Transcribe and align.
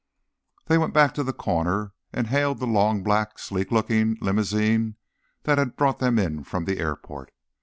They 0.65 0.79
went 0.79 0.95
back 0.95 1.13
to 1.13 1.23
the 1.23 1.31
corner, 1.31 1.93
and 2.11 2.25
hailed 2.25 2.57
the 2.59 2.65
long, 2.65 3.03
black, 3.03 3.37
sleek 3.37 3.71
looking 3.71 4.17
limousine 4.19 4.95
that 5.43 5.59
had 5.59 5.75
brought 5.77 5.99
them 5.99 6.17
in 6.17 6.43
from 6.43 6.65
the 6.65 6.79
airport. 6.79 7.31